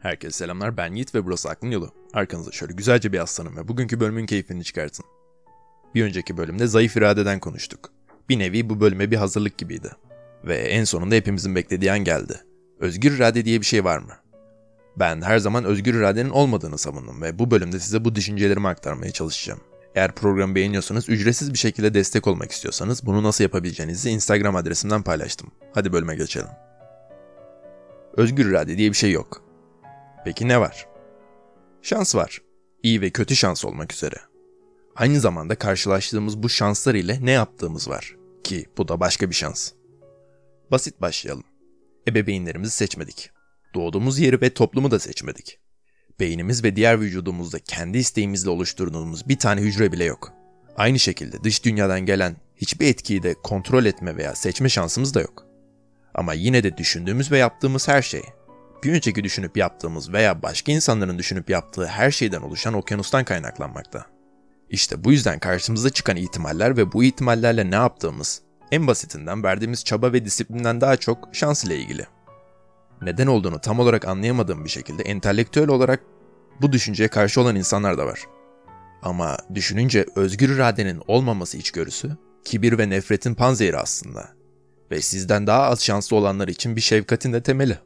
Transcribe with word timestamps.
Herkese 0.00 0.38
selamlar 0.38 0.76
ben 0.76 0.94
Yiğit 0.94 1.14
ve 1.14 1.26
burası 1.26 1.48
Aklın 1.50 1.70
Yolu. 1.70 1.94
Arkanıza 2.12 2.52
şöyle 2.52 2.72
güzelce 2.72 3.12
bir 3.12 3.18
aslanım 3.18 3.56
ve 3.56 3.68
bugünkü 3.68 4.00
bölümün 4.00 4.26
keyfini 4.26 4.64
çıkartın. 4.64 5.04
Bir 5.94 6.04
önceki 6.04 6.36
bölümde 6.36 6.66
zayıf 6.66 6.96
iradeden 6.96 7.40
konuştuk. 7.40 7.92
Bir 8.28 8.38
nevi 8.38 8.70
bu 8.70 8.80
bölüme 8.80 9.10
bir 9.10 9.16
hazırlık 9.16 9.58
gibiydi. 9.58 9.90
Ve 10.44 10.56
en 10.56 10.84
sonunda 10.84 11.14
hepimizin 11.14 11.54
beklediği 11.54 11.92
an 11.92 11.98
geldi. 11.98 12.40
Özgür 12.78 13.16
irade 13.16 13.44
diye 13.44 13.60
bir 13.60 13.66
şey 13.66 13.84
var 13.84 13.98
mı? 13.98 14.12
Ben 14.96 15.22
her 15.22 15.38
zaman 15.38 15.64
özgür 15.64 15.94
iradenin 15.94 16.30
olmadığını 16.30 16.78
savundum 16.78 17.22
ve 17.22 17.38
bu 17.38 17.50
bölümde 17.50 17.80
size 17.80 18.04
bu 18.04 18.14
düşüncelerimi 18.14 18.68
aktarmaya 18.68 19.12
çalışacağım. 19.12 19.60
Eğer 19.94 20.14
programı 20.14 20.54
beğeniyorsanız 20.54 21.08
ücretsiz 21.08 21.52
bir 21.52 21.58
şekilde 21.58 21.94
destek 21.94 22.26
olmak 22.26 22.52
istiyorsanız 22.52 23.06
bunu 23.06 23.22
nasıl 23.22 23.44
yapabileceğinizi 23.44 24.10
Instagram 24.10 24.56
adresimden 24.56 25.02
paylaştım. 25.02 25.50
Hadi 25.74 25.92
bölüme 25.92 26.16
geçelim. 26.16 26.48
Özgür 28.16 28.46
irade 28.46 28.78
diye 28.78 28.90
bir 28.90 28.96
şey 28.96 29.12
yok. 29.12 29.49
Peki 30.24 30.48
ne 30.48 30.60
var? 30.60 30.86
Şans 31.82 32.14
var. 32.14 32.38
İyi 32.82 33.00
ve 33.00 33.10
kötü 33.10 33.36
şans 33.36 33.64
olmak 33.64 33.92
üzere. 33.92 34.16
Aynı 34.96 35.20
zamanda 35.20 35.54
karşılaştığımız 35.54 36.42
bu 36.42 36.48
şanslar 36.48 36.94
ile 36.94 37.18
ne 37.20 37.30
yaptığımız 37.30 37.88
var. 37.88 38.16
Ki 38.44 38.66
bu 38.78 38.88
da 38.88 39.00
başka 39.00 39.30
bir 39.30 39.34
şans. 39.34 39.72
Basit 40.70 41.00
başlayalım. 41.00 41.44
Ebeveynlerimizi 42.08 42.76
seçmedik. 42.76 43.30
Doğduğumuz 43.74 44.18
yeri 44.18 44.40
ve 44.40 44.54
toplumu 44.54 44.90
da 44.90 44.98
seçmedik. 44.98 45.58
Beynimiz 46.20 46.64
ve 46.64 46.76
diğer 46.76 47.00
vücudumuzda 47.00 47.58
kendi 47.58 47.98
isteğimizle 47.98 48.50
oluşturduğumuz 48.50 49.28
bir 49.28 49.38
tane 49.38 49.60
hücre 49.60 49.92
bile 49.92 50.04
yok. 50.04 50.32
Aynı 50.76 50.98
şekilde 50.98 51.44
dış 51.44 51.64
dünyadan 51.64 52.00
gelen 52.00 52.36
hiçbir 52.56 52.86
etkiyi 52.86 53.22
de 53.22 53.34
kontrol 53.34 53.84
etme 53.84 54.16
veya 54.16 54.34
seçme 54.34 54.68
şansımız 54.68 55.14
da 55.14 55.20
yok. 55.20 55.46
Ama 56.14 56.34
yine 56.34 56.62
de 56.62 56.76
düşündüğümüz 56.76 57.32
ve 57.32 57.38
yaptığımız 57.38 57.88
her 57.88 58.02
şey, 58.02 58.22
bir 58.84 58.92
önceki 58.92 59.24
düşünüp 59.24 59.56
yaptığımız 59.56 60.12
veya 60.12 60.42
başka 60.42 60.72
insanların 60.72 61.18
düşünüp 61.18 61.50
yaptığı 61.50 61.86
her 61.86 62.10
şeyden 62.10 62.40
oluşan 62.40 62.74
okyanustan 62.74 63.24
kaynaklanmakta. 63.24 64.06
İşte 64.70 65.04
bu 65.04 65.12
yüzden 65.12 65.38
karşımıza 65.38 65.90
çıkan 65.90 66.16
ihtimaller 66.16 66.76
ve 66.76 66.92
bu 66.92 67.04
ihtimallerle 67.04 67.70
ne 67.70 67.74
yaptığımız, 67.74 68.42
en 68.72 68.86
basitinden 68.86 69.42
verdiğimiz 69.42 69.84
çaba 69.84 70.12
ve 70.12 70.24
disiplinden 70.24 70.80
daha 70.80 70.96
çok 70.96 71.28
şans 71.32 71.64
ile 71.64 71.76
ilgili. 71.76 72.06
Neden 73.02 73.26
olduğunu 73.26 73.60
tam 73.60 73.80
olarak 73.80 74.04
anlayamadığım 74.04 74.64
bir 74.64 74.70
şekilde 74.70 75.02
entelektüel 75.02 75.68
olarak 75.68 76.00
bu 76.60 76.72
düşünceye 76.72 77.08
karşı 77.08 77.40
olan 77.40 77.56
insanlar 77.56 77.98
da 77.98 78.06
var. 78.06 78.20
Ama 79.02 79.36
düşününce 79.54 80.06
özgür 80.16 80.48
iradenin 80.48 81.02
olmaması 81.06 81.58
içgörüsü, 81.58 82.16
kibir 82.44 82.78
ve 82.78 82.90
nefretin 82.90 83.34
panzehiri 83.34 83.76
aslında. 83.76 84.28
Ve 84.90 85.00
sizden 85.00 85.46
daha 85.46 85.62
az 85.62 85.84
şanslı 85.84 86.16
olanlar 86.16 86.48
için 86.48 86.76
bir 86.76 86.80
şefkatin 86.80 87.32
de 87.32 87.42
temeli. 87.42 87.78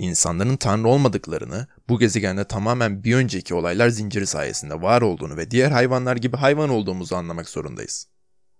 İnsanların 0.00 0.56
tanrı 0.56 0.88
olmadıklarını, 0.88 1.66
bu 1.88 1.98
gezegende 1.98 2.44
tamamen 2.44 3.04
bir 3.04 3.14
önceki 3.14 3.54
olaylar 3.54 3.88
zinciri 3.88 4.26
sayesinde 4.26 4.82
var 4.82 5.02
olduğunu 5.02 5.36
ve 5.36 5.50
diğer 5.50 5.70
hayvanlar 5.70 6.16
gibi 6.16 6.36
hayvan 6.36 6.70
olduğumuzu 6.70 7.16
anlamak 7.16 7.48
zorundayız. 7.48 8.06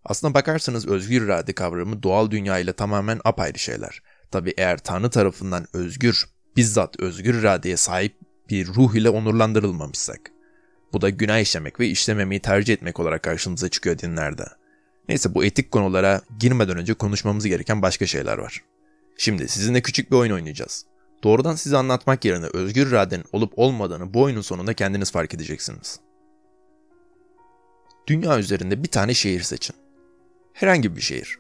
Aslına 0.05 0.35
bakarsanız 0.35 0.87
özgür 0.89 1.23
irade 1.23 1.53
kavramı 1.53 2.03
doğal 2.03 2.31
dünya 2.31 2.59
ile 2.59 2.73
tamamen 2.73 3.21
apayrı 3.25 3.59
şeyler. 3.59 4.03
Tabi 4.31 4.55
eğer 4.57 4.79
Tanrı 4.79 5.11
tarafından 5.11 5.67
özgür, 5.73 6.25
bizzat 6.57 7.01
özgür 7.01 7.35
iradeye 7.35 7.77
sahip 7.77 8.17
bir 8.51 8.67
ruh 8.67 8.95
ile 8.95 9.11
onurlandırılmamışsak. 9.11 10.21
Bu 10.93 11.01
da 11.01 11.11
günah 11.11 11.41
işlemek 11.41 11.81
ve 11.81 11.89
işlememeyi 11.89 12.41
tercih 12.41 12.75
etmek 12.75 13.01
olarak 13.01 13.23
karşımıza 13.23 13.69
çıkıyor 13.69 13.99
dinlerde. 13.99 14.45
Neyse 15.09 15.35
bu 15.35 15.45
etik 15.45 15.71
konulara 15.71 16.21
girmeden 16.39 16.79
önce 16.79 16.95
konuşmamız 16.95 17.47
gereken 17.47 17.83
başka 17.83 18.07
şeyler 18.07 18.39
var. 18.39 18.65
Şimdi 19.17 19.49
sizinle 19.49 19.81
küçük 19.81 20.11
bir 20.11 20.17
oyun 20.17 20.33
oynayacağız. 20.33 20.90
Doğrudan 21.23 21.55
size 21.55 21.77
anlatmak 21.77 22.25
yerine 22.25 22.47
özgür 22.47 22.87
iradenin 22.87 23.25
olup 23.33 23.53
olmadığını 23.57 24.15
bu 24.15 24.23
oyunun 24.23 24.41
sonunda 24.41 24.75
kendiniz 24.75 25.13
fark 25.13 25.35
edeceksiniz. 25.35 26.01
Dünya 28.07 28.39
üzerinde 28.39 28.83
bir 28.83 28.89
tane 28.89 29.15
şehir 29.15 29.43
seçin. 29.43 29.77
Herhangi 30.53 30.97
bir 30.97 31.01
şehir. 31.01 31.39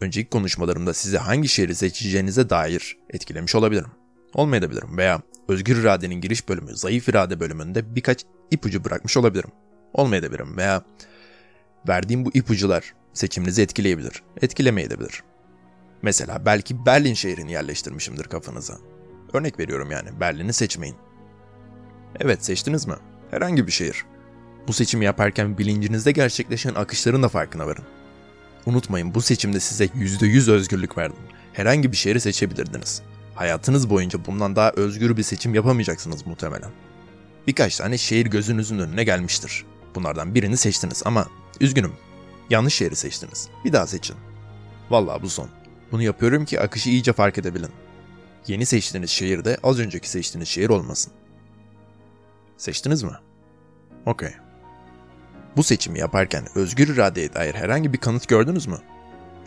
Önceki 0.00 0.30
konuşmalarımda 0.30 0.94
size 0.94 1.18
hangi 1.18 1.48
şehri 1.48 1.74
seçeceğinize 1.74 2.50
dair 2.50 2.98
etkilemiş 3.10 3.54
olabilirim. 3.54 3.90
Olmayabilirim 4.34 4.98
veya 4.98 5.22
özgür 5.48 5.76
iradenin 5.76 6.20
giriş 6.20 6.48
bölümü, 6.48 6.76
zayıf 6.76 7.08
irade 7.08 7.40
bölümünde 7.40 7.94
birkaç 7.94 8.24
ipucu 8.50 8.84
bırakmış 8.84 9.16
olabilirim. 9.16 9.50
Olmayabilirim 9.92 10.56
veya 10.56 10.82
verdiğim 11.88 12.24
bu 12.24 12.30
ipucular 12.34 12.94
seçiminizi 13.12 13.62
etkileyebilir, 13.62 14.22
etkilemeyebilir. 14.42 15.22
Mesela 16.04 16.46
belki 16.46 16.86
Berlin 16.86 17.14
şehrini 17.14 17.52
yerleştirmişimdir 17.52 18.24
kafanıza. 18.24 18.78
Örnek 19.32 19.58
veriyorum 19.58 19.90
yani 19.90 20.20
Berlin'i 20.20 20.52
seçmeyin. 20.52 20.96
Evet 22.20 22.44
seçtiniz 22.44 22.86
mi? 22.86 22.94
Herhangi 23.30 23.66
bir 23.66 23.72
şehir. 23.72 24.04
Bu 24.68 24.72
seçimi 24.72 25.04
yaparken 25.04 25.58
bilincinizde 25.58 26.12
gerçekleşen 26.12 26.74
akışların 26.74 27.22
da 27.22 27.28
farkına 27.28 27.66
varın. 27.66 27.84
Unutmayın 28.66 29.14
bu 29.14 29.22
seçimde 29.22 29.60
size 29.60 29.84
%100 29.84 30.50
özgürlük 30.52 30.98
verdim. 30.98 31.18
Herhangi 31.52 31.92
bir 31.92 31.96
şehri 31.96 32.20
seçebilirdiniz. 32.20 33.02
Hayatınız 33.34 33.90
boyunca 33.90 34.26
bundan 34.26 34.56
daha 34.56 34.70
özgür 34.70 35.16
bir 35.16 35.22
seçim 35.22 35.54
yapamayacaksınız 35.54 36.26
muhtemelen. 36.26 36.70
Birkaç 37.46 37.76
tane 37.76 37.98
şehir 37.98 38.26
gözünüzün 38.26 38.78
önüne 38.78 39.04
gelmiştir. 39.04 39.64
Bunlardan 39.94 40.34
birini 40.34 40.56
seçtiniz 40.56 41.02
ama 41.04 41.26
üzgünüm. 41.60 41.92
Yanlış 42.50 42.74
şehri 42.74 42.96
seçtiniz. 42.96 43.48
Bir 43.64 43.72
daha 43.72 43.86
seçin. 43.86 44.16
Vallahi 44.90 45.22
bu 45.22 45.30
son. 45.30 45.63
Bunu 45.94 46.02
yapıyorum 46.02 46.44
ki 46.44 46.60
akışı 46.60 46.90
iyice 46.90 47.12
fark 47.12 47.38
edebilin. 47.38 47.70
Yeni 48.46 48.66
seçtiğiniz 48.66 49.10
şehir 49.10 49.44
de 49.44 49.56
az 49.62 49.78
önceki 49.78 50.10
seçtiğiniz 50.10 50.48
şehir 50.48 50.68
olmasın. 50.68 51.12
Seçtiniz 52.56 53.02
mi? 53.02 53.10
Okey. 54.06 54.30
Bu 55.56 55.62
seçimi 55.62 55.98
yaparken 55.98 56.46
özgür 56.54 56.88
iradeye 56.88 57.34
dair 57.34 57.54
herhangi 57.54 57.92
bir 57.92 57.98
kanıt 57.98 58.28
gördünüz 58.28 58.66
mü? 58.66 58.78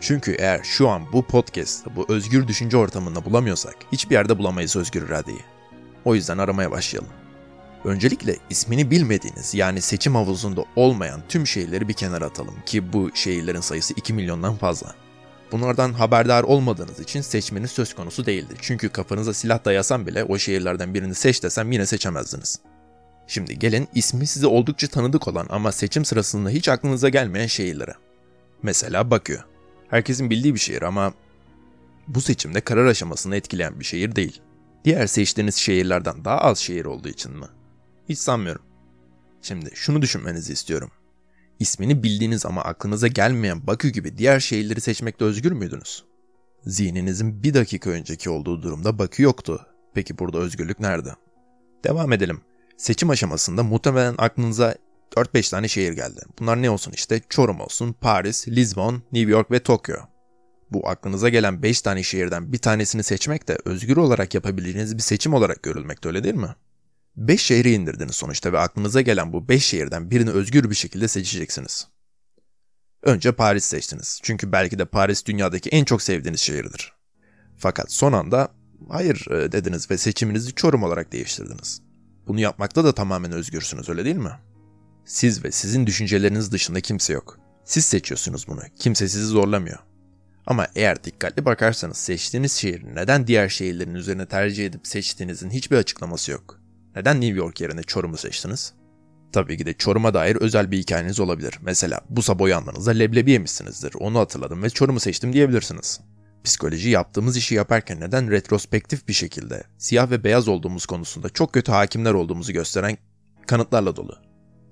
Çünkü 0.00 0.32
eğer 0.32 0.60
şu 0.62 0.88
an 0.88 1.12
bu 1.12 1.22
podcast'ta 1.26 1.96
bu 1.96 2.06
özgür 2.08 2.48
düşünce 2.48 2.76
ortamında 2.76 3.24
bulamıyorsak 3.24 3.76
hiçbir 3.92 4.14
yerde 4.14 4.38
bulamayız 4.38 4.76
özgür 4.76 5.02
iradeyi. 5.02 5.40
O 6.04 6.14
yüzden 6.14 6.38
aramaya 6.38 6.70
başlayalım. 6.70 7.12
Öncelikle 7.84 8.36
ismini 8.50 8.90
bilmediğiniz 8.90 9.54
yani 9.54 9.82
seçim 9.82 10.14
havuzunda 10.14 10.64
olmayan 10.76 11.22
tüm 11.28 11.46
şehirleri 11.46 11.88
bir 11.88 11.94
kenara 11.94 12.24
atalım 12.24 12.54
ki 12.66 12.92
bu 12.92 13.10
şehirlerin 13.14 13.60
sayısı 13.60 13.94
2 13.94 14.12
milyondan 14.12 14.56
fazla. 14.56 15.07
Bunlardan 15.52 15.92
haberdar 15.92 16.42
olmadığınız 16.42 17.00
için 17.00 17.20
seçmeniz 17.20 17.70
söz 17.70 17.94
konusu 17.94 18.26
değildi. 18.26 18.54
Çünkü 18.60 18.88
kafanıza 18.88 19.34
silah 19.34 19.64
dayasam 19.64 20.06
bile 20.06 20.24
o 20.24 20.38
şehirlerden 20.38 20.94
birini 20.94 21.14
seç 21.14 21.42
desem 21.42 21.72
yine 21.72 21.86
seçemezdiniz. 21.86 22.60
Şimdi 23.26 23.58
gelin 23.58 23.88
ismi 23.94 24.26
size 24.26 24.46
oldukça 24.46 24.88
tanıdık 24.88 25.28
olan 25.28 25.46
ama 25.50 25.72
seçim 25.72 26.04
sırasında 26.04 26.50
hiç 26.50 26.68
aklınıza 26.68 27.08
gelmeyen 27.08 27.46
şehirlere. 27.46 27.94
Mesela 28.62 29.10
Bakü. 29.10 29.40
Herkesin 29.90 30.30
bildiği 30.30 30.54
bir 30.54 30.58
şehir 30.60 30.82
ama 30.82 31.12
bu 32.08 32.20
seçimde 32.20 32.60
karar 32.60 32.86
aşamasını 32.86 33.36
etkileyen 33.36 33.80
bir 33.80 33.84
şehir 33.84 34.16
değil. 34.16 34.40
Diğer 34.84 35.06
seçtiğiniz 35.06 35.56
şehirlerden 35.56 36.24
daha 36.24 36.38
az 36.38 36.58
şehir 36.58 36.84
olduğu 36.84 37.08
için 37.08 37.32
mi? 37.32 37.46
Hiç 38.08 38.18
sanmıyorum. 38.18 38.62
Şimdi 39.42 39.70
şunu 39.74 40.02
düşünmenizi 40.02 40.52
istiyorum. 40.52 40.90
İsmini 41.60 42.02
bildiğiniz 42.02 42.46
ama 42.46 42.62
aklınıza 42.62 43.06
gelmeyen 43.06 43.66
Bakü 43.66 43.88
gibi 43.88 44.18
diğer 44.18 44.40
şehirleri 44.40 44.80
seçmekte 44.80 45.24
özgür 45.24 45.52
müydünüz? 45.52 46.04
Zihninizin 46.66 47.42
bir 47.42 47.54
dakika 47.54 47.90
önceki 47.90 48.30
olduğu 48.30 48.62
durumda 48.62 48.98
Bakü 48.98 49.22
yoktu. 49.22 49.66
Peki 49.94 50.18
burada 50.18 50.38
özgürlük 50.38 50.80
nerede? 50.80 51.10
Devam 51.84 52.12
edelim. 52.12 52.40
Seçim 52.76 53.10
aşamasında 53.10 53.62
muhtemelen 53.62 54.14
aklınıza 54.18 54.74
4-5 55.16 55.50
tane 55.50 55.68
şehir 55.68 55.92
geldi. 55.92 56.20
Bunlar 56.38 56.62
ne 56.62 56.70
olsun 56.70 56.92
işte? 56.92 57.20
Çorum 57.28 57.60
olsun, 57.60 57.92
Paris, 58.00 58.48
Lisbon, 58.48 59.02
New 59.12 59.30
York 59.30 59.50
ve 59.50 59.62
Tokyo. 59.62 59.96
Bu 60.70 60.88
aklınıza 60.88 61.28
gelen 61.28 61.62
5 61.62 61.82
tane 61.82 62.02
şehirden 62.02 62.52
bir 62.52 62.58
tanesini 62.58 63.02
seçmek 63.02 63.48
de 63.48 63.58
özgür 63.64 63.96
olarak 63.96 64.34
yapabileceğiniz 64.34 64.96
bir 64.96 65.02
seçim 65.02 65.34
olarak 65.34 65.62
görülmekte 65.62 66.08
öyle 66.08 66.24
değil 66.24 66.34
mi? 66.34 66.54
5 67.18 67.42
şehri 67.42 67.72
indirdiniz 67.72 68.16
sonuçta 68.16 68.52
ve 68.52 68.58
aklınıza 68.58 69.00
gelen 69.00 69.32
bu 69.32 69.48
5 69.48 69.64
şehirden 69.64 70.10
birini 70.10 70.30
özgür 70.30 70.70
bir 70.70 70.74
şekilde 70.74 71.08
seçeceksiniz. 71.08 71.88
Önce 73.02 73.32
Paris 73.32 73.64
seçtiniz. 73.64 74.20
Çünkü 74.22 74.52
belki 74.52 74.78
de 74.78 74.84
Paris 74.84 75.26
dünyadaki 75.26 75.70
en 75.70 75.84
çok 75.84 76.02
sevdiğiniz 76.02 76.40
şehirdir. 76.40 76.92
Fakat 77.56 77.92
son 77.92 78.12
anda 78.12 78.48
hayır 78.88 79.30
e, 79.30 79.52
dediniz 79.52 79.90
ve 79.90 79.98
seçiminizi 79.98 80.54
Çorum 80.54 80.82
olarak 80.82 81.12
değiştirdiniz. 81.12 81.82
Bunu 82.26 82.40
yapmakta 82.40 82.84
da 82.84 82.94
tamamen 82.94 83.32
özgürsünüz 83.32 83.88
öyle 83.88 84.04
değil 84.04 84.16
mi? 84.16 84.32
Siz 85.04 85.44
ve 85.44 85.52
sizin 85.52 85.86
düşünceleriniz 85.86 86.52
dışında 86.52 86.80
kimse 86.80 87.12
yok. 87.12 87.38
Siz 87.64 87.84
seçiyorsunuz 87.84 88.48
bunu. 88.48 88.60
Kimse 88.78 89.08
sizi 89.08 89.26
zorlamıyor. 89.26 89.78
Ama 90.46 90.66
eğer 90.74 91.04
dikkatli 91.04 91.44
bakarsanız 91.44 91.96
seçtiğiniz 91.96 92.52
şehir 92.52 92.84
neden 92.94 93.26
diğer 93.26 93.48
şehirlerin 93.48 93.94
üzerine 93.94 94.26
tercih 94.26 94.66
edip 94.66 94.86
seçtiğinizin 94.86 95.50
hiçbir 95.50 95.76
açıklaması 95.76 96.30
yok. 96.30 96.67
Neden 96.96 97.20
New 97.20 97.38
York 97.38 97.60
yerine 97.60 97.82
Çorum'u 97.82 98.16
seçtiniz? 98.16 98.72
Tabii 99.32 99.56
ki 99.56 99.66
de 99.66 99.72
Çorum'a 99.72 100.14
dair 100.14 100.36
özel 100.36 100.70
bir 100.70 100.78
hikayeniz 100.78 101.20
olabilir. 101.20 101.58
Mesela 101.62 102.00
bu 102.08 102.22
sabah 102.22 102.44
uyandığınızda 102.44 102.90
leblebi 102.90 103.30
yemişsinizdir. 103.30 103.94
Onu 103.94 104.18
hatırladım 104.18 104.62
ve 104.62 104.70
Çorum'u 104.70 105.00
seçtim 105.00 105.32
diyebilirsiniz. 105.32 106.00
Psikoloji 106.44 106.90
yaptığımız 106.90 107.36
işi 107.36 107.54
yaparken 107.54 108.00
neden 108.00 108.30
retrospektif 108.30 109.08
bir 109.08 109.12
şekilde 109.12 109.62
siyah 109.78 110.10
ve 110.10 110.24
beyaz 110.24 110.48
olduğumuz 110.48 110.86
konusunda 110.86 111.28
çok 111.28 111.52
kötü 111.52 111.72
hakimler 111.72 112.14
olduğumuzu 112.14 112.52
gösteren 112.52 112.98
kanıtlarla 113.46 113.96
dolu. 113.96 114.18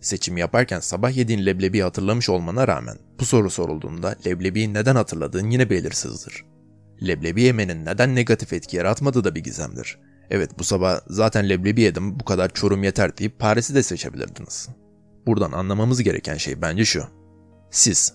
Seçim 0.00 0.36
yaparken 0.36 0.80
sabah 0.80 1.16
yediğin 1.16 1.46
leblebiyi 1.46 1.82
hatırlamış 1.82 2.28
olmana 2.28 2.68
rağmen 2.68 2.98
bu 3.20 3.24
soru 3.24 3.50
sorulduğunda 3.50 4.16
leblebiyi 4.26 4.74
neden 4.74 4.96
hatırladığın 4.96 5.50
yine 5.50 5.70
belirsizdir. 5.70 6.44
Leblebi 7.06 7.42
yemenin 7.42 7.84
neden 7.84 8.14
negatif 8.14 8.52
etki 8.52 8.76
yaratmadığı 8.76 9.24
da 9.24 9.34
bir 9.34 9.44
gizemdir. 9.44 9.98
Evet 10.30 10.58
bu 10.58 10.64
sabah 10.64 11.00
zaten 11.06 11.48
leblebi 11.48 11.80
yedim 11.80 12.20
bu 12.20 12.24
kadar 12.24 12.54
çorum 12.54 12.84
yeter 12.84 13.18
deyip 13.18 13.38
Paris'i 13.38 13.74
de 13.74 13.82
seçebilirdiniz. 13.82 14.68
Buradan 15.26 15.52
anlamamız 15.52 16.02
gereken 16.02 16.36
şey 16.36 16.62
bence 16.62 16.84
şu. 16.84 17.04
Siz, 17.70 18.12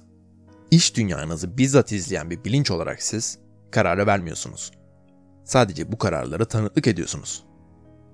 iş 0.72 0.96
dünyanızı 0.96 1.58
bizzat 1.58 1.92
izleyen 1.92 2.30
bir 2.30 2.44
bilinç 2.44 2.72
olarak 2.72 3.04
siz 3.04 3.38
kararı 3.72 4.08
vermiyorsunuz. 4.08 4.72
Sadece 5.44 5.92
bu 5.92 5.98
kararları 5.98 6.46
tanıklık 6.46 6.88
ediyorsunuz. 6.88 7.44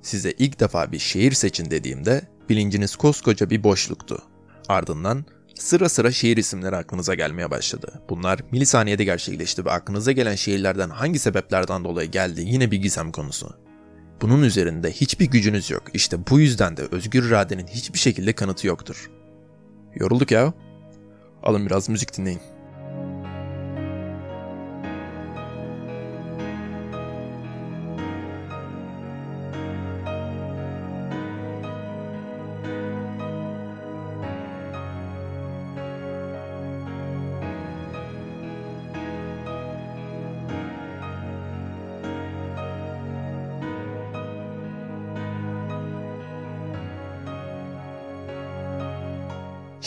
Size 0.02 0.32
ilk 0.32 0.60
defa 0.60 0.92
bir 0.92 1.00
şehir 1.00 1.32
seçin 1.32 1.72
dediğimde 1.72 2.22
bilinciniz 2.50 2.96
koskoca 2.96 3.50
bir 3.50 3.64
boşluktu. 3.64 4.22
Ardından 4.70 5.26
sıra 5.56 5.90
sıra 5.90 6.12
şehir 6.12 6.38
isimleri 6.38 6.76
aklınıza 6.76 7.16
gelmeye 7.16 7.52
başladı. 7.52 8.02
Bunlar 8.10 8.40
milisaniyede 8.52 9.04
gerçekleşti 9.04 9.66
ve 9.66 9.72
aklınıza 9.72 10.12
gelen 10.12 10.36
şehirlerden 10.36 10.90
hangi 10.90 11.20
sebeplerden 11.20 11.84
dolayı 11.84 12.12
geldi 12.12 12.42
yine 12.42 12.72
bir 12.72 12.78
gizem 12.78 13.12
konusu. 13.12 13.67
Bunun 14.22 14.44
üzerinde 14.44 14.92
hiçbir 14.92 15.26
gücünüz 15.26 15.70
yok. 15.70 15.84
İşte 15.94 16.18
bu 16.30 16.40
yüzden 16.40 16.78
de 16.78 16.82
özgür 16.92 17.24
iradenin 17.24 17.68
hiçbir 17.68 18.00
şekilde 18.00 18.34
kanıtı 18.34 18.68
yoktur. 18.68 19.12
Yorulduk 19.96 20.32
ya. 20.32 20.54
Alın 21.44 21.66
biraz 21.66 21.90
müzik 21.90 22.18
dinleyin. 22.18 22.42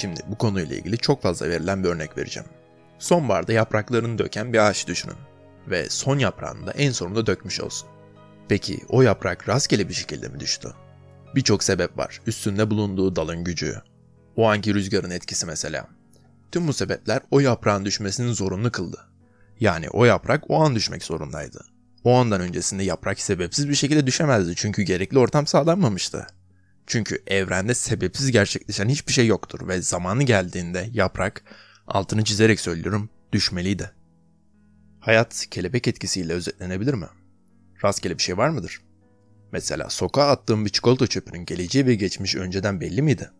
Şimdi 0.00 0.20
bu 0.26 0.38
konuyla 0.38 0.76
ilgili 0.76 0.99
çok 0.99 1.23
fazla 1.23 1.49
verilen 1.49 1.85
bir 1.85 1.88
örnek 1.88 2.19
vereceğim. 2.19 2.49
Sonbaharda 2.99 3.52
yapraklarını 3.52 4.19
döken 4.19 4.52
bir 4.52 4.58
ağaç 4.58 4.87
düşünün 4.87 5.17
ve 5.67 5.91
son 5.91 6.19
yaprağını 6.19 6.67
da 6.67 6.70
en 6.73 6.93
sonunda 6.93 7.26
dökmüş 7.26 7.61
olsun. 7.61 7.88
Peki 8.49 8.81
o 8.88 9.02
yaprak 9.02 9.49
rastgele 9.49 9.88
bir 9.88 9.94
şekilde 9.94 10.29
mi 10.29 10.41
düştü? 10.41 10.73
Birçok 11.35 11.64
sebep 11.64 11.99
var. 11.99 12.20
Üstünde 12.26 12.70
bulunduğu 12.70 13.17
dalın 13.17 13.44
gücü, 13.44 13.82
o 14.37 14.49
anki 14.49 14.75
rüzgarın 14.75 15.11
etkisi 15.11 15.47
mesela. 15.47 15.87
Tüm 16.52 16.69
bu 16.69 16.73
sebepler 16.73 17.20
o 17.31 17.41
yaprağın 17.41 17.85
düşmesini 17.85 18.35
zorunlu 18.35 18.73
kıldı. 18.73 18.99
Yani 19.61 19.91
o 19.91 20.05
yaprak 20.05 20.50
o 20.50 20.64
an 20.64 20.75
düşmek 20.75 21.02
zorundaydı. 21.02 21.64
O 22.05 22.14
andan 22.14 22.41
öncesinde 22.41 22.82
yaprak 22.82 23.20
sebepsiz 23.20 23.69
bir 23.69 23.75
şekilde 23.75 24.06
düşemezdi 24.06 24.52
çünkü 24.56 24.82
gerekli 24.82 25.19
ortam 25.19 25.47
sağlanmamıştı. 25.47 26.26
Çünkü 26.86 27.22
evrende 27.26 27.74
sebepsiz 27.74 28.30
gerçekleşen 28.30 28.88
hiçbir 28.88 29.12
şey 29.12 29.26
yoktur 29.26 29.68
ve 29.68 29.82
zamanı 29.82 30.22
geldiğinde 30.22 30.88
yaprak, 30.92 31.44
altını 31.86 32.24
çizerek 32.24 32.60
söylüyorum, 32.60 33.10
düşmeliydi. 33.32 33.90
Hayat 35.00 35.46
kelebek 35.50 35.88
etkisiyle 35.88 36.32
özetlenebilir 36.32 36.94
mi? 36.94 37.06
Rastgele 37.84 38.18
bir 38.18 38.22
şey 38.22 38.36
var 38.36 38.48
mıdır? 38.48 38.80
Mesela 39.52 39.90
sokağa 39.90 40.28
attığım 40.28 40.64
bir 40.64 40.70
çikolata 40.70 41.06
çöpünün 41.06 41.44
geleceği 41.44 41.86
ve 41.86 41.94
geçmişi 41.94 42.40
önceden 42.40 42.80
belli 42.80 43.02
miydi? 43.02 43.30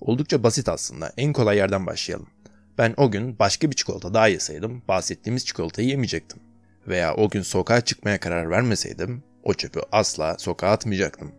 Oldukça 0.00 0.42
basit 0.42 0.68
aslında. 0.68 1.12
En 1.16 1.32
kolay 1.32 1.56
yerden 1.56 1.86
başlayalım. 1.86 2.28
Ben 2.78 2.94
o 2.96 3.10
gün 3.10 3.38
başka 3.38 3.70
bir 3.70 3.76
çikolata 3.76 4.14
daha 4.14 4.28
yeseydim 4.28 4.82
bahsettiğimiz 4.88 5.46
çikolatayı 5.46 5.88
yemeyecektim. 5.88 6.38
Veya 6.88 7.14
o 7.14 7.30
gün 7.30 7.42
sokağa 7.42 7.80
çıkmaya 7.80 8.20
karar 8.20 8.50
vermeseydim 8.50 9.22
o 9.42 9.54
çöpü 9.54 9.80
asla 9.92 10.38
sokağa 10.38 10.70
atmayacaktım. 10.70 11.32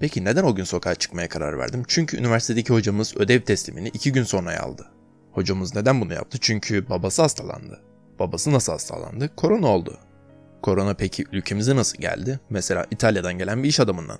Peki 0.00 0.24
neden 0.24 0.44
o 0.44 0.54
gün 0.54 0.64
sokağa 0.64 0.94
çıkmaya 0.94 1.28
karar 1.28 1.58
verdim? 1.58 1.82
Çünkü 1.88 2.16
üniversitedeki 2.16 2.72
hocamız 2.72 3.16
ödev 3.16 3.40
teslimini 3.40 3.88
iki 3.88 4.12
gün 4.12 4.22
sonra 4.22 4.60
aldı. 4.60 4.86
Hocamız 5.32 5.74
neden 5.74 6.00
bunu 6.00 6.14
yaptı? 6.14 6.38
Çünkü 6.40 6.88
babası 6.88 7.22
hastalandı. 7.22 7.80
Babası 8.18 8.52
nasıl 8.52 8.72
hastalandı? 8.72 9.36
Korona 9.36 9.66
oldu. 9.66 9.98
Korona 10.62 10.94
peki 10.94 11.24
ülkemize 11.32 11.76
nasıl 11.76 11.98
geldi? 11.98 12.40
Mesela 12.50 12.86
İtalya'dan 12.90 13.38
gelen 13.38 13.62
bir 13.62 13.68
iş 13.68 13.80
adamından. 13.80 14.18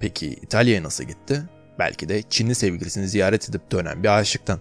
Peki 0.00 0.26
İtalya'ya 0.26 0.82
nasıl 0.82 1.04
gitti? 1.04 1.42
Belki 1.78 2.08
de 2.08 2.22
Çinli 2.22 2.54
sevgilisini 2.54 3.08
ziyaret 3.08 3.48
edip 3.48 3.72
dönen 3.72 4.02
bir 4.02 4.08
aşıktan. 4.08 4.60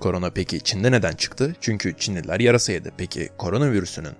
Korona 0.00 0.30
peki 0.30 0.60
Çin'de 0.60 0.92
neden 0.92 1.12
çıktı? 1.12 1.56
Çünkü 1.60 1.96
Çinliler 1.96 2.40
yarasa 2.40 2.72
yedi. 2.72 2.92
Peki 2.96 3.28
koronavirüsünün 3.38 4.14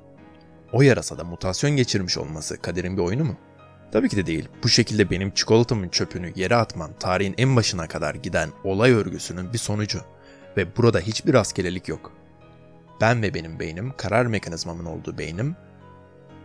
o 0.73 0.83
yarasada 0.83 1.25
mutasyon 1.25 1.77
geçirmiş 1.77 2.19
olması 2.19 2.63
kaderin 2.63 2.97
bir 2.97 3.03
oyunu 3.03 3.25
mu? 3.25 3.37
Tabii 3.93 4.09
ki 4.09 4.17
de 4.17 4.27
değil. 4.27 4.49
Bu 4.63 4.69
şekilde 4.69 5.11
benim 5.11 5.31
çikolatamın 5.31 5.89
çöpünü 5.89 6.33
yere 6.37 6.57
atmam 6.57 6.91
tarihin 7.01 7.35
en 7.39 7.57
başına 7.57 7.89
kadar 7.89 8.15
giden 8.15 8.51
olay 8.65 8.93
örgüsünün 8.93 9.53
bir 9.53 9.59
sonucu. 9.59 10.01
Ve 10.57 10.77
burada 10.77 11.01
hiçbir 11.01 11.33
rastgelelik 11.33 11.89
yok. 11.89 12.13
Ben 13.01 13.23
ve 13.23 13.35
benim 13.35 13.61
beynim, 13.61 13.93
karar 13.97 14.27
mekanizmamın 14.27 14.85
olduğu 14.85 15.19
beynim, 15.19 15.57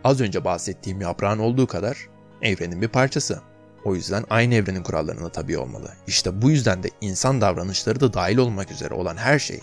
az 0.04 0.20
önce 0.20 0.44
bahsettiğim 0.44 1.00
yaprağın 1.00 1.38
olduğu 1.38 1.66
kadar 1.66 2.08
evrenin 2.42 2.82
bir 2.82 2.88
parçası. 2.88 3.40
O 3.84 3.94
yüzden 3.94 4.24
aynı 4.30 4.54
evrenin 4.54 4.82
kurallarına 4.82 5.28
tabi 5.28 5.58
olmalı. 5.58 5.92
İşte 6.06 6.42
bu 6.42 6.50
yüzden 6.50 6.82
de 6.82 6.90
insan 7.00 7.40
davranışları 7.40 8.00
da 8.00 8.14
dahil 8.14 8.36
olmak 8.36 8.70
üzere 8.70 8.94
olan 8.94 9.16
her 9.16 9.38
şey, 9.38 9.60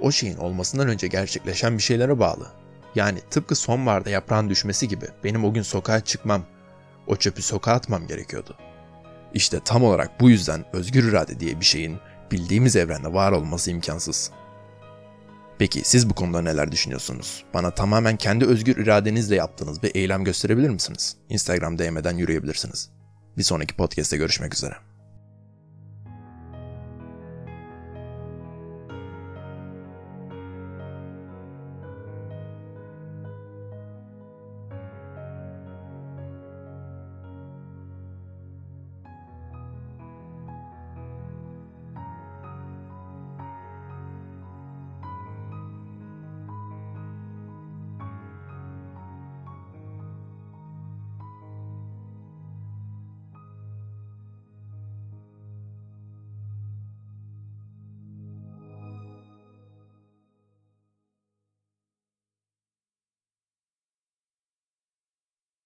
o 0.00 0.12
şeyin 0.12 0.36
olmasından 0.36 0.88
önce 0.88 1.06
gerçekleşen 1.06 1.78
bir 1.78 1.82
şeylere 1.82 2.18
bağlı. 2.18 2.46
Yani 2.94 3.18
tıpkı 3.30 3.54
sonbaharda 3.54 4.10
yaprağın 4.10 4.48
düşmesi 4.48 4.88
gibi 4.88 5.06
benim 5.24 5.44
o 5.44 5.54
gün 5.54 5.62
sokağa 5.62 6.00
çıkmam, 6.00 6.42
o 7.06 7.16
çöpü 7.16 7.42
sokağa 7.42 7.72
atmam 7.72 8.06
gerekiyordu. 8.06 8.56
İşte 9.34 9.60
tam 9.64 9.84
olarak 9.84 10.20
bu 10.20 10.30
yüzden 10.30 10.64
özgür 10.72 11.04
irade 11.04 11.40
diye 11.40 11.60
bir 11.60 11.64
şeyin 11.64 11.98
bildiğimiz 12.32 12.76
evrende 12.76 13.12
var 13.12 13.32
olması 13.32 13.70
imkansız. 13.70 14.30
Peki 15.58 15.80
siz 15.84 16.10
bu 16.10 16.14
konuda 16.14 16.42
neler 16.42 16.72
düşünüyorsunuz? 16.72 17.44
Bana 17.54 17.70
tamamen 17.70 18.16
kendi 18.16 18.44
özgür 18.44 18.76
iradenizle 18.76 19.36
yaptığınız 19.36 19.82
bir 19.82 19.94
eylem 19.94 20.24
gösterebilir 20.24 20.70
misiniz? 20.70 21.16
Instagram 21.28 21.78
DM'den 21.78 22.16
yürüyebilirsiniz. 22.16 22.90
Bir 23.38 23.42
sonraki 23.42 23.76
podcast'te 23.76 24.16
görüşmek 24.16 24.54
üzere. 24.54 24.85